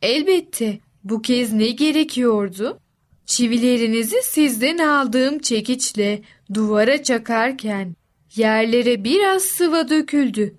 Elbette 0.01 0.79
bu 1.03 1.21
kez 1.21 1.53
ne 1.53 1.67
gerekiyordu? 1.67 2.79
Çivilerinizi 3.25 4.17
sizden 4.23 4.77
aldığım 4.77 5.39
çekiçle 5.39 6.21
duvara 6.53 7.03
çakarken 7.03 7.95
yerlere 8.35 9.03
biraz 9.03 9.43
sıva 9.43 9.89
döküldü. 9.89 10.55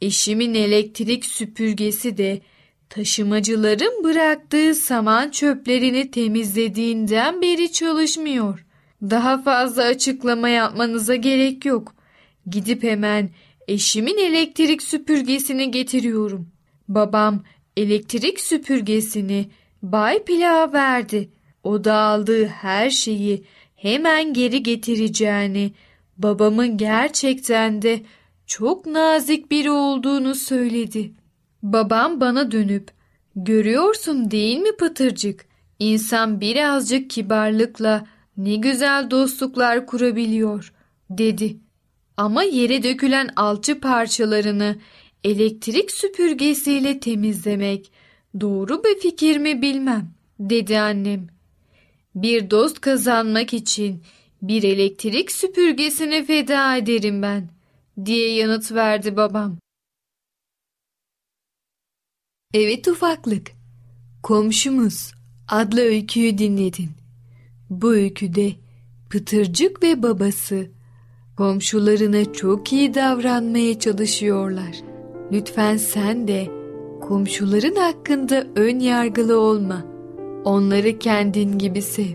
Eşimin 0.00 0.54
elektrik 0.54 1.24
süpürgesi 1.24 2.16
de 2.16 2.40
taşımacıların 2.90 4.04
bıraktığı 4.04 4.74
saman 4.74 5.30
çöplerini 5.30 6.10
temizlediğinden 6.10 7.42
beri 7.42 7.72
çalışmıyor. 7.72 8.66
Daha 9.02 9.42
fazla 9.42 9.82
açıklama 9.82 10.48
yapmanıza 10.48 11.14
gerek 11.14 11.64
yok. 11.64 11.94
Gidip 12.50 12.82
hemen 12.82 13.30
eşimin 13.68 14.18
elektrik 14.18 14.82
süpürgesini 14.82 15.70
getiriyorum. 15.70 16.48
Babam 16.88 17.42
elektrik 17.76 18.40
süpürgesini 18.40 19.50
Bay 19.82 20.24
Pilav'a 20.24 20.72
verdi. 20.72 21.28
O 21.62 21.84
da 21.84 21.94
aldığı 21.94 22.46
her 22.46 22.90
şeyi 22.90 23.44
hemen 23.76 24.32
geri 24.32 24.62
getireceğini, 24.62 25.72
babamın 26.18 26.76
gerçekten 26.76 27.82
de 27.82 28.00
çok 28.46 28.86
nazik 28.86 29.50
biri 29.50 29.70
olduğunu 29.70 30.34
söyledi. 30.34 31.12
Babam 31.62 32.20
bana 32.20 32.50
dönüp, 32.50 32.88
görüyorsun 33.36 34.30
değil 34.30 34.58
mi 34.58 34.76
Pıtırcık? 34.76 35.46
İnsan 35.78 36.40
birazcık 36.40 37.10
kibarlıkla 37.10 38.06
ne 38.36 38.54
güzel 38.54 39.10
dostluklar 39.10 39.86
kurabiliyor, 39.86 40.72
dedi. 41.10 41.56
Ama 42.16 42.42
yere 42.42 42.82
dökülen 42.82 43.30
alçı 43.36 43.80
parçalarını 43.80 44.76
elektrik 45.24 45.90
süpürgesiyle 45.90 47.00
temizlemek 47.00 47.92
doğru 48.40 48.84
bir 48.84 49.00
fikir 49.00 49.38
mi 49.38 49.62
bilmem, 49.62 50.10
dedi 50.40 50.78
annem. 50.78 51.26
Bir 52.14 52.50
dost 52.50 52.80
kazanmak 52.80 53.54
için 53.54 54.02
bir 54.42 54.62
elektrik 54.62 55.32
süpürgesini 55.32 56.24
feda 56.24 56.76
ederim 56.76 57.22
ben, 57.22 57.48
diye 58.04 58.34
yanıt 58.34 58.72
verdi 58.72 59.16
babam. 59.16 59.58
Evet 62.54 62.88
ufaklık, 62.88 63.50
komşumuz 64.22 65.12
adlı 65.48 65.80
öyküyü 65.80 66.38
dinledin. 66.38 66.90
Bu 67.70 67.92
öyküde 67.92 68.52
Pıtırcık 69.10 69.82
ve 69.82 70.02
babası 70.02 70.66
komşularına 71.36 72.32
çok 72.32 72.72
iyi 72.72 72.94
davranmaya 72.94 73.78
çalışıyorlar. 73.78 74.76
Lütfen 75.32 75.76
sen 75.76 76.28
de 76.28 76.46
komşuların 77.00 77.76
hakkında 77.76 78.46
ön 78.56 78.78
yargılı 78.78 79.40
olma. 79.40 79.84
Onları 80.44 80.98
kendin 80.98 81.58
gibi 81.58 81.82
sev. 81.82 82.14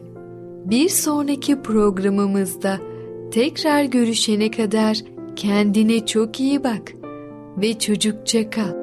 Bir 0.65 0.89
sonraki 0.89 1.61
programımızda 1.61 2.79
tekrar 3.31 3.83
görüşene 3.83 4.51
kadar 4.51 4.97
kendine 5.35 6.05
çok 6.05 6.39
iyi 6.39 6.63
bak 6.63 6.91
ve 7.57 7.79
çocukça 7.79 8.49
kal. 8.49 8.82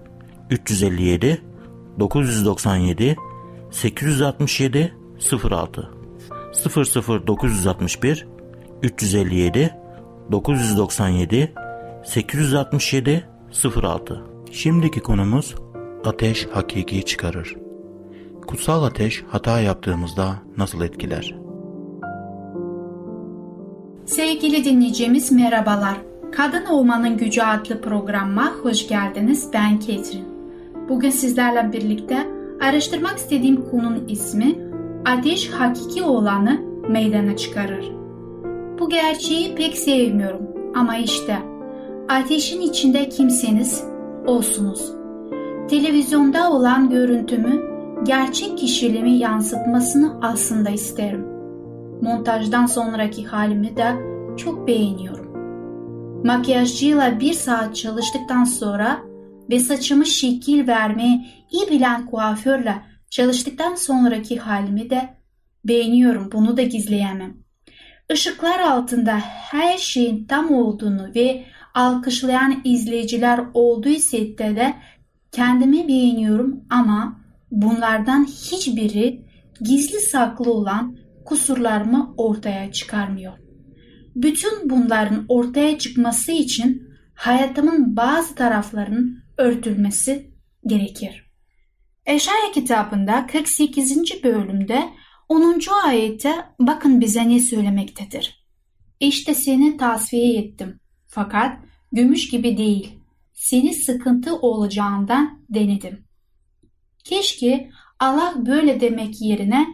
357 0.51 1.41
997 1.99 3.15
867 3.71 4.93
06 5.51 5.89
00961 7.27 8.27
357 8.83 9.75
997 10.31 11.53
867 12.05 13.27
06 13.83 14.23
Şimdiki 14.51 14.99
konumuz 14.99 15.55
ateş 16.05 16.47
hakiki 16.47 17.05
çıkarır. 17.05 17.55
Kutsal 18.47 18.83
ateş 18.83 19.23
hata 19.29 19.59
yaptığımızda 19.59 20.35
nasıl 20.57 20.81
etkiler? 20.81 21.35
Sevgili 24.05 24.65
dinleyicimiz 24.65 25.31
merhabalar. 25.31 25.97
Kadın 26.31 26.65
Olmanın 26.65 27.17
Gücü 27.17 27.41
adlı 27.41 27.81
programıma 27.81 28.53
hoş 28.63 28.87
geldiniz. 28.87 29.49
Ben 29.53 29.79
Ketrin. 29.79 30.30
Bugün 30.91 31.09
sizlerle 31.09 31.73
birlikte 31.73 32.27
araştırmak 32.61 33.17
istediğim 33.17 33.69
konunun 33.69 34.07
ismi 34.07 34.55
Ateş 35.05 35.49
hakiki 35.49 36.03
olanı 36.03 36.61
meydana 36.89 37.37
çıkarır. 37.37 37.91
Bu 38.79 38.89
gerçeği 38.89 39.55
pek 39.55 39.77
sevmiyorum 39.77 40.41
ama 40.75 40.97
işte 40.97 41.37
ateşin 42.09 42.61
içinde 42.61 43.09
kimseniz 43.09 43.83
olsunuz. 44.27 44.91
Televizyonda 45.69 46.51
olan 46.51 46.89
görüntümü 46.89 47.61
gerçek 48.03 48.57
kişiliğimi 48.57 49.11
yansıtmasını 49.11 50.13
aslında 50.21 50.69
isterim. 50.69 51.25
Montajdan 52.01 52.65
sonraki 52.65 53.25
halimi 53.25 53.77
de 53.77 53.93
çok 54.37 54.67
beğeniyorum. 54.67 55.31
Makyajcıyla 56.25 57.19
bir 57.19 57.33
saat 57.33 57.75
çalıştıktan 57.75 58.43
sonra 58.43 59.10
ve 59.49 59.59
saçımı 59.59 60.05
şekil 60.05 60.67
vermeyi 60.67 61.27
iyi 61.51 61.69
bilen 61.71 62.05
kuaförle 62.05 62.75
çalıştıktan 63.09 63.75
sonraki 63.75 64.37
halimi 64.39 64.89
de 64.89 65.09
beğeniyorum. 65.65 66.31
Bunu 66.31 66.57
da 66.57 66.61
gizleyemem. 66.61 67.37
Işıklar 68.13 68.59
altında 68.59 69.17
her 69.19 69.77
şeyin 69.77 70.25
tam 70.25 70.51
olduğunu 70.51 71.11
ve 71.15 71.45
alkışlayan 71.73 72.61
izleyiciler 72.63 73.39
olduğu 73.53 73.93
sette 73.93 74.55
de 74.55 74.73
kendimi 75.31 75.87
beğeniyorum 75.87 76.63
ama 76.69 77.21
bunlardan 77.51 78.25
hiçbiri 78.25 79.25
gizli 79.61 79.99
saklı 79.99 80.53
olan 80.53 80.97
kusurlarımı 81.25 82.13
ortaya 82.17 82.71
çıkarmıyor. 82.71 83.33
Bütün 84.15 84.69
bunların 84.69 85.25
ortaya 85.27 85.77
çıkması 85.77 86.31
için 86.31 86.91
hayatımın 87.13 87.95
bazı 87.95 88.35
taraflarının 88.35 89.20
örtülmesi 89.41 90.31
gerekir. 90.65 91.31
Eşaya 92.05 92.51
kitabında 92.53 93.27
48. 93.27 94.23
bölümde 94.23 94.89
10. 95.29 95.61
ayette 95.83 96.35
bakın 96.59 97.01
bize 97.01 97.29
ne 97.29 97.39
söylemektedir. 97.39 98.45
İşte 98.99 99.35
seni 99.35 99.77
tasfiye 99.77 100.39
ettim. 100.39 100.79
Fakat 101.07 101.59
gümüş 101.91 102.29
gibi 102.29 102.57
değil. 102.57 102.99
Seni 103.33 103.73
sıkıntı 103.73 104.35
olacağından 104.35 105.45
denedim. 105.49 106.07
Keşke 107.03 107.69
Allah 107.99 108.33
böyle 108.37 108.81
demek 108.81 109.21
yerine 109.21 109.67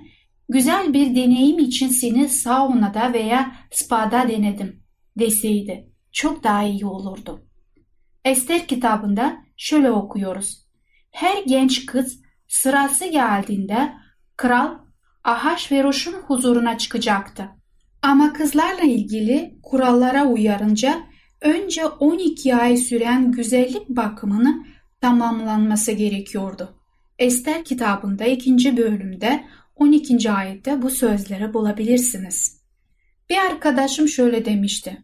güzel 0.49 0.93
bir 0.93 1.15
deneyim 1.15 1.59
için 1.59 1.87
seni 1.87 2.29
saunada 2.29 3.13
veya 3.13 3.55
spa'da 3.71 4.29
denedim 4.29 4.83
deseydi 5.19 5.89
çok 6.11 6.43
daha 6.43 6.63
iyi 6.63 6.85
olurdu. 6.85 7.46
Ester 8.27 8.67
kitabında 8.67 9.37
şöyle 9.57 9.91
okuyoruz. 9.91 10.67
Her 11.11 11.43
genç 11.43 11.85
kız 11.85 12.21
sırası 12.47 13.05
geldiğinde 13.05 13.93
kral 14.37 14.77
Ahasveros'un 15.23 16.13
huzuruna 16.13 16.77
çıkacaktı. 16.77 17.49
Ama 18.01 18.33
kızlarla 18.33 18.83
ilgili 18.83 19.59
kurallara 19.63 20.25
uyarınca 20.25 21.03
önce 21.41 21.85
12 21.85 22.55
ay 22.55 22.77
süren 22.77 23.31
güzellik 23.31 23.89
bakımını 23.89 24.65
tamamlanması 25.01 25.91
gerekiyordu. 25.91 26.79
Ester 27.19 27.63
kitabında 27.63 28.25
2. 28.25 28.77
bölümde 28.77 29.43
12. 29.75 30.31
ayette 30.31 30.81
bu 30.81 30.89
sözleri 30.89 31.53
bulabilirsiniz. 31.53 32.61
Bir 33.29 33.37
arkadaşım 33.37 34.07
şöyle 34.07 34.45
demişti. 34.45 35.03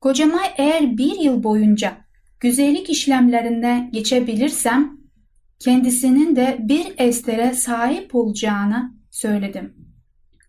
Kocama 0.00 0.40
eğer 0.56 0.98
bir 0.98 1.20
yıl 1.20 1.42
boyunca 1.42 2.05
güzellik 2.40 2.90
işlemlerine 2.90 3.90
geçebilirsem 3.92 4.96
kendisinin 5.58 6.36
de 6.36 6.56
bir 6.60 6.94
estere 6.98 7.54
sahip 7.54 8.14
olacağını 8.14 8.94
söyledim. 9.10 9.74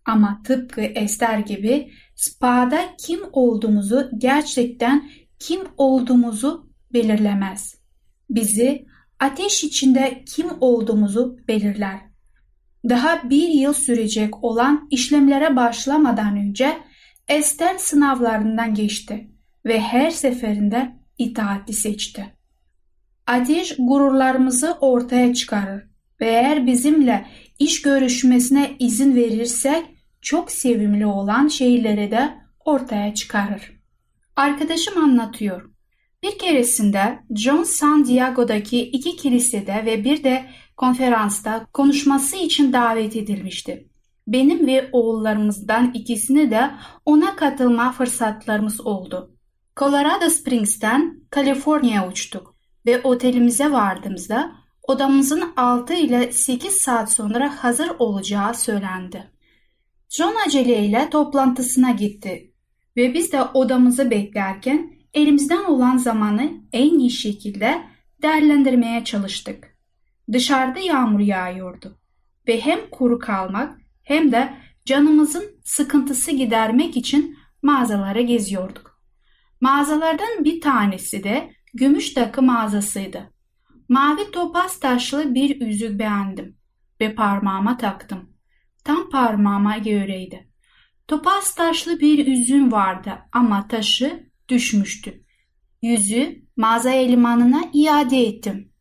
Ama 0.04 0.42
tıpkı 0.44 0.80
Ester 0.80 1.38
gibi 1.38 1.92
spada 2.14 2.80
kim 3.06 3.20
olduğumuzu 3.32 4.10
gerçekten 4.18 5.10
kim 5.38 5.60
olduğumuzu 5.76 6.70
belirlemez. 6.92 7.74
Bizi 8.30 8.86
ateş 9.20 9.64
içinde 9.64 10.24
kim 10.34 10.46
olduğumuzu 10.60 11.36
belirler. 11.48 12.00
Daha 12.88 13.30
bir 13.30 13.48
yıl 13.48 13.72
sürecek 13.72 14.44
olan 14.44 14.88
işlemlere 14.90 15.56
başlamadan 15.56 16.36
önce 16.36 16.78
Ester 17.28 17.78
sınavlarından 17.78 18.74
geçti 18.74 19.30
ve 19.66 19.80
her 19.80 20.10
seferinde 20.10 20.97
itaati 21.18 21.72
seçti. 21.72 22.34
Ateş 23.26 23.76
gururlarımızı 23.78 24.76
ortaya 24.80 25.34
çıkarır 25.34 25.82
ve 26.20 26.26
eğer 26.26 26.66
bizimle 26.66 27.26
iş 27.58 27.82
görüşmesine 27.82 28.76
izin 28.78 29.16
verirsek 29.16 29.84
çok 30.20 30.50
sevimli 30.50 31.06
olan 31.06 31.48
şeyleri 31.48 32.10
de 32.10 32.34
ortaya 32.64 33.14
çıkarır. 33.14 33.72
Arkadaşım 34.36 34.98
anlatıyor. 35.04 35.70
Bir 36.22 36.38
keresinde 36.38 37.18
John 37.34 37.62
San 37.62 38.04
Diego'daki 38.04 38.80
iki 38.80 39.16
kilisede 39.16 39.82
ve 39.86 40.04
bir 40.04 40.24
de 40.24 40.44
konferansta 40.76 41.66
konuşması 41.72 42.36
için 42.36 42.72
davet 42.72 43.16
edilmişti. 43.16 43.88
Benim 44.26 44.66
ve 44.66 44.88
oğullarımızdan 44.92 45.90
ikisini 45.94 46.50
de 46.50 46.70
ona 47.04 47.36
katılma 47.36 47.92
fırsatlarımız 47.92 48.80
oldu. 48.80 49.37
Colorado 49.78 50.30
Springs'ten 50.30 51.20
Kaliforniya 51.30 52.08
uçtuk 52.08 52.54
ve 52.86 53.02
otelimize 53.02 53.72
vardığımızda 53.72 54.52
odamızın 54.82 55.52
6 55.56 55.94
ile 55.94 56.32
8 56.32 56.72
saat 56.74 57.12
sonra 57.12 57.64
hazır 57.64 57.90
olacağı 57.98 58.54
söylendi. 58.54 59.30
John 60.08 60.34
aceleyle 60.46 61.10
toplantısına 61.10 61.90
gitti 61.90 62.52
ve 62.96 63.14
biz 63.14 63.32
de 63.32 63.42
odamızı 63.42 64.10
beklerken 64.10 64.92
elimizden 65.14 65.64
olan 65.64 65.96
zamanı 65.96 66.50
en 66.72 66.98
iyi 66.98 67.10
şekilde 67.10 67.82
değerlendirmeye 68.22 69.04
çalıştık. 69.04 69.76
Dışarıda 70.32 70.78
yağmur 70.78 71.20
yağıyordu 71.20 71.98
ve 72.48 72.60
hem 72.60 72.90
kuru 72.90 73.18
kalmak 73.18 73.78
hem 74.02 74.32
de 74.32 74.54
canımızın 74.84 75.44
sıkıntısı 75.64 76.30
gidermek 76.30 76.96
için 76.96 77.38
mağazalara 77.62 78.20
geziyorduk. 78.20 78.87
Mağazalardan 79.60 80.44
bir 80.44 80.60
tanesi 80.60 81.24
de 81.24 81.52
gümüş 81.74 82.14
takı 82.14 82.42
mağazasıydı. 82.42 83.32
Mavi 83.88 84.30
topaz 84.30 84.80
taşlı 84.80 85.34
bir 85.34 85.60
yüzük 85.60 85.98
beğendim 85.98 86.56
ve 87.00 87.14
parmağıma 87.14 87.76
taktım. 87.76 88.32
Tam 88.84 89.10
parmağıma 89.10 89.78
göreydi. 89.78 90.48
Topaz 91.08 91.54
taşlı 91.54 92.00
bir 92.00 92.26
yüzüğüm 92.26 92.72
vardı 92.72 93.18
ama 93.32 93.68
taşı 93.68 94.30
düşmüştü. 94.48 95.24
Yüzü 95.82 96.42
mağaza 96.56 96.90
elemanına 96.90 97.70
iade 97.72 98.26
ettim 98.26 98.72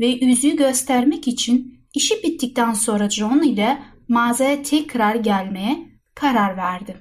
ve 0.00 0.06
yüzüğü 0.06 0.56
göstermek 0.56 1.28
için 1.28 1.86
işi 1.94 2.22
bittikten 2.22 2.72
sonra 2.72 3.10
John 3.10 3.42
ile 3.42 3.82
mağazaya 4.08 4.62
tekrar 4.62 5.14
gelmeye 5.14 5.88
karar 6.14 6.56
verdim. 6.56 6.96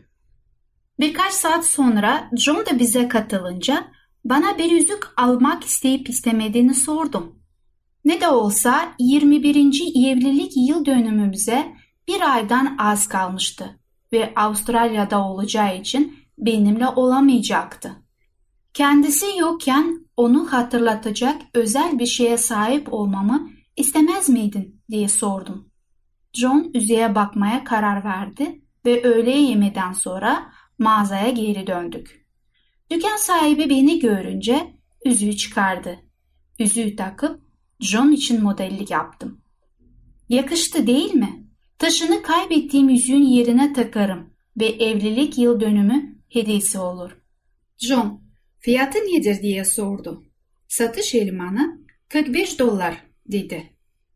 Birkaç 0.99 1.34
saat 1.34 1.65
sonra 1.65 2.29
John 2.38 2.65
da 2.65 2.79
bize 2.79 3.08
katılınca 3.08 3.88
bana 4.25 4.58
bir 4.58 4.71
yüzük 4.71 5.08
almak 5.17 5.63
isteyip 5.63 6.10
istemediğini 6.10 6.75
sordum. 6.75 7.39
Ne 8.06 8.21
de 8.21 8.27
olsa 8.27 8.93
21. 8.99 9.56
evlilik 10.08 10.53
yıl 10.56 10.86
dönümümüze 10.86 11.73
bir 12.08 12.34
aydan 12.34 12.75
az 12.79 13.08
kalmıştı 13.08 13.79
ve 14.13 14.34
Avustralya'da 14.36 15.27
olacağı 15.27 15.77
için 15.77 16.19
benimle 16.38 16.88
olamayacaktı. 16.88 17.91
Kendisi 18.73 19.25
yokken 19.38 20.08
onu 20.17 20.53
hatırlatacak 20.53 21.41
özel 21.53 21.99
bir 21.99 22.06
şeye 22.06 22.38
sahip 22.38 22.93
olmamı 22.93 23.49
istemez 23.77 24.29
miydin 24.29 24.82
diye 24.89 25.08
sordum. 25.08 25.69
John 26.34 26.71
yüzeye 26.73 27.15
bakmaya 27.15 27.63
karar 27.63 28.03
verdi 28.03 28.62
ve 28.86 29.03
öğle 29.03 29.32
yemeden 29.32 29.91
sonra 29.91 30.51
mağazaya 30.84 31.30
geri 31.30 31.67
döndük. 31.67 32.26
Dükkan 32.91 33.17
sahibi 33.17 33.69
beni 33.69 34.00
görünce 34.00 34.74
yüzüğü 35.06 35.38
çıkardı. 35.38 36.00
Yüzüğü 36.60 36.96
takıp 36.96 37.41
John 37.80 38.12
için 38.12 38.43
modellik 38.43 38.91
yaptım. 38.91 39.41
Yakıştı 40.30 40.88
değil 40.88 41.13
mi? 41.13 41.48
Taşını 41.78 42.24
kaybettiğim 42.24 42.89
yüzüğün 42.89 43.24
yerine 43.24 43.74
takarım 43.74 44.34
ve 44.60 44.65
evlilik 44.65 45.38
yıl 45.38 45.60
dönümü 45.60 46.15
hediyesi 46.30 46.80
olur. 46.80 47.17
John, 47.78 48.22
fiyatı 48.60 48.98
nedir 49.00 49.41
diye 49.41 49.65
sordu. 49.65 50.24
Satış 50.67 51.15
elemanı 51.15 51.80
45 52.10 52.60
dolar 52.60 53.04
dedi. 53.26 53.74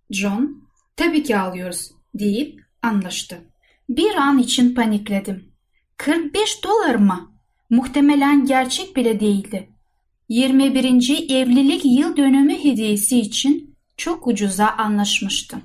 John, 0.10 0.64
tabii 0.96 1.24
ki 1.24 1.38
alıyoruz 1.38 1.92
deyip 2.14 2.62
anlaştı. 2.82 3.42
Bir 3.90 4.16
an 4.16 4.38
için 4.38 4.76
panikledim. 4.76 5.47
45 5.98 6.64
dolar 6.64 6.96
mı? 6.96 7.32
Muhtemelen 7.70 8.46
gerçek 8.46 8.96
bile 8.96 9.20
değildi. 9.20 9.70
21. 10.30 10.86
evlilik 11.30 11.82
yıl 11.86 12.18
dönümü 12.18 12.64
hediyesi 12.64 13.20
için 13.20 13.76
çok 13.98 14.28
ucuza 14.28 14.68
anlaşmıştım. 14.68 15.62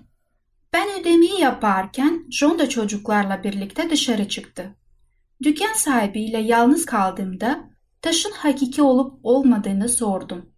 Ben 0.73 1.01
ödemeyi 1.01 1.41
yaparken 1.41 2.25
John 2.31 2.59
da 2.59 2.69
çocuklarla 2.69 3.45
birlikte 3.45 3.91
dışarı 3.91 4.29
çıktı. 4.29 4.75
Dükkan 5.43 5.73
sahibiyle 5.73 6.39
yalnız 6.39 6.87
kaldığımda 6.87 7.71
taşın 8.03 8.33
hakiki 8.33 8.83
olup 8.83 9.21
olmadığını 9.23 9.89
sordum. 9.89 10.51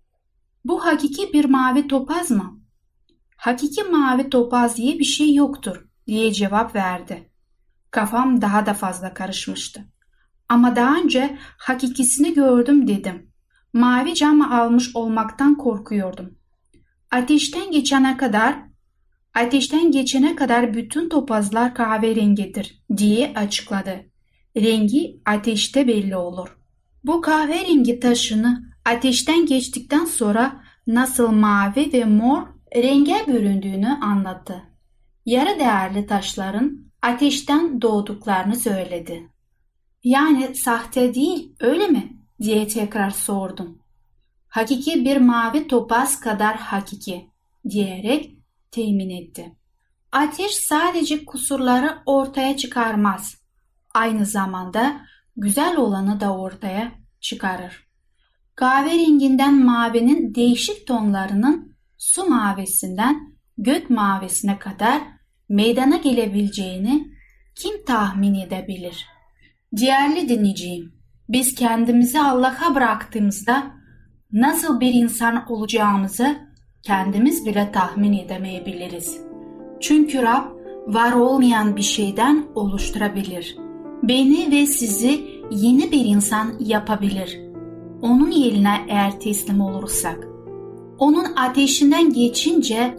Bu 0.64 0.84
hakiki 0.84 1.32
bir 1.32 1.44
mavi 1.44 1.88
topaz 1.88 2.30
mı? 2.30 2.60
Hakiki 3.36 3.82
mavi 3.82 4.30
topaz 4.30 4.76
diye 4.76 4.98
bir 4.98 5.04
şey 5.04 5.34
yoktur 5.34 5.86
diye 6.06 6.32
cevap 6.32 6.74
verdi. 6.74 7.33
Kafam 7.94 8.42
daha 8.42 8.66
da 8.66 8.74
fazla 8.74 9.14
karışmıştı. 9.14 9.84
Ama 10.48 10.76
daha 10.76 10.96
önce 10.96 11.38
hakikisini 11.58 12.34
gördüm 12.34 12.88
dedim. 12.88 13.30
Mavi 13.72 14.14
camı 14.14 14.60
almış 14.60 14.96
olmaktan 14.96 15.54
korkuyordum. 15.54 16.38
Ateşten 17.10 17.70
geçene 17.70 18.16
kadar 18.16 18.56
ateşten 19.34 19.90
geçene 19.90 20.36
kadar 20.36 20.74
bütün 20.74 21.08
topazlar 21.08 21.74
kahverengidir 21.74 22.84
diye 22.96 23.32
açıkladı. 23.34 24.04
Rengi 24.56 25.20
ateşte 25.26 25.88
belli 25.88 26.16
olur. 26.16 26.56
Bu 27.04 27.20
kahverengi 27.20 28.00
taşını 28.00 28.62
ateşten 28.84 29.46
geçtikten 29.46 30.04
sonra 30.04 30.64
nasıl 30.86 31.30
mavi 31.30 31.92
ve 31.92 32.04
mor 32.04 32.42
renge 32.76 33.24
büründüğünü 33.26 33.88
anlattı. 33.88 34.62
Yarı 35.26 35.58
değerli 35.58 36.06
taşların 36.06 36.83
ateşten 37.04 37.82
doğduklarını 37.82 38.56
söyledi. 38.56 39.28
Yani 40.04 40.54
sahte 40.54 41.14
değil 41.14 41.52
öyle 41.60 41.86
mi? 41.86 42.16
diye 42.42 42.68
tekrar 42.68 43.10
sordum. 43.10 43.78
Hakiki 44.48 45.04
bir 45.04 45.16
mavi 45.16 45.66
topaz 45.68 46.20
kadar 46.20 46.56
hakiki 46.56 47.30
diyerek 47.68 48.38
temin 48.70 49.10
etti. 49.10 49.56
Ateş 50.12 50.50
sadece 50.54 51.24
kusurları 51.24 51.98
ortaya 52.06 52.56
çıkarmaz. 52.56 53.34
Aynı 53.94 54.26
zamanda 54.26 55.00
güzel 55.36 55.76
olanı 55.76 56.20
da 56.20 56.36
ortaya 56.38 56.92
çıkarır. 57.20 57.88
Kahverenginden 58.54 59.64
mavinin 59.64 60.34
değişik 60.34 60.86
tonlarının 60.86 61.76
su 61.98 62.28
mavisinden 62.28 63.34
gök 63.58 63.90
mavisine 63.90 64.58
kadar 64.58 65.13
meydana 65.48 65.96
gelebileceğini 65.96 67.08
kim 67.54 67.84
tahmin 67.84 68.34
edebilir? 68.34 69.06
Değerli 69.72 70.28
dinleyeceğim, 70.28 70.92
biz 71.28 71.54
kendimizi 71.54 72.20
Allah'a 72.20 72.74
bıraktığımızda 72.74 73.70
nasıl 74.32 74.80
bir 74.80 74.94
insan 74.94 75.52
olacağımızı 75.52 76.36
kendimiz 76.82 77.46
bile 77.46 77.72
tahmin 77.72 78.12
edemeyebiliriz. 78.12 79.18
Çünkü 79.80 80.22
Rab 80.22 80.44
var 80.86 81.12
olmayan 81.12 81.76
bir 81.76 81.82
şeyden 81.82 82.46
oluşturabilir. 82.54 83.56
Beni 84.02 84.52
ve 84.52 84.66
sizi 84.66 85.24
yeni 85.50 85.92
bir 85.92 86.04
insan 86.04 86.54
yapabilir. 86.60 87.40
Onun 88.02 88.30
yerine 88.30 88.86
eğer 88.88 89.20
teslim 89.20 89.60
olursak. 89.60 90.28
Onun 90.98 91.24
ateşinden 91.36 92.12
geçince 92.12 92.98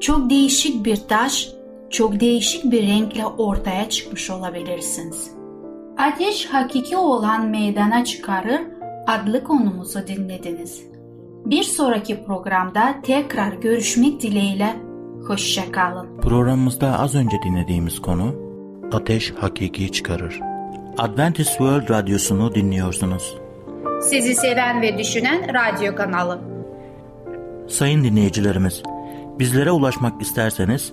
çok 0.00 0.30
değişik 0.30 0.84
bir 0.84 0.96
taş, 0.96 1.48
çok 1.90 2.20
değişik 2.20 2.72
bir 2.72 2.88
renkle 2.88 3.26
ortaya 3.26 3.88
çıkmış 3.88 4.30
olabilirsiniz. 4.30 5.30
Ateş 5.98 6.46
hakiki 6.46 6.96
olan 6.96 7.46
meydana 7.46 8.04
çıkarır 8.04 8.60
adlı 9.06 9.44
konumuzu 9.44 10.06
dinlediniz. 10.06 10.82
Bir 11.44 11.62
sonraki 11.62 12.24
programda 12.24 12.94
tekrar 13.02 13.52
görüşmek 13.52 14.22
dileğiyle. 14.22 14.76
Hoşçakalın. 15.26 16.20
Programımızda 16.20 16.98
az 16.98 17.14
önce 17.14 17.36
dinlediğimiz 17.44 18.02
konu 18.02 18.34
Ateş 18.92 19.32
Hakiki 19.32 19.92
Çıkarır. 19.92 20.40
Adventist 20.98 21.50
World 21.50 21.90
Radyosunu 21.90 22.54
dinliyorsunuz. 22.54 23.36
Sizi 24.02 24.34
seven 24.34 24.82
ve 24.82 24.98
düşünen 24.98 25.54
radyo 25.54 25.94
kanalı. 25.94 26.40
Sayın 27.68 28.04
dinleyicilerimiz, 28.04 28.82
bizlere 29.38 29.70
ulaşmak 29.70 30.22
isterseniz 30.22 30.92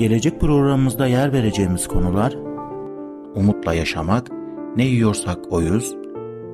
Gelecek 0.00 0.40
programımızda 0.40 1.06
yer 1.06 1.32
vereceğimiz 1.32 1.88
konular 1.88 2.34
Umutla 3.34 3.74
yaşamak, 3.74 4.30
ne 4.76 4.84
yiyorsak 4.84 5.52
oyuz, 5.52 5.94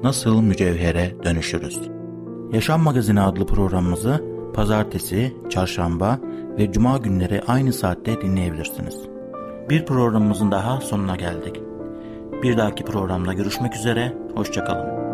nasıl 0.03 0.43
mücevhere 0.43 1.15
dönüşürüz. 1.25 1.81
Yaşam 2.53 2.83
Magazini 2.83 3.21
adlı 3.21 3.47
programımızı 3.47 4.25
pazartesi, 4.55 5.37
çarşamba 5.51 6.19
ve 6.59 6.73
cuma 6.73 6.99
günleri 6.99 7.43
aynı 7.47 7.73
saatte 7.73 8.21
dinleyebilirsiniz. 8.21 9.03
Bir 9.71 9.87
programımızın 9.87 10.51
daha 10.51 10.81
sonuna 10.81 11.17
geldik. 11.17 11.61
Bir 12.43 12.57
dahaki 12.57 12.85
programda 12.85 13.33
görüşmek 13.33 13.77
üzere, 13.77 14.13
hoşçakalın. 14.35 15.06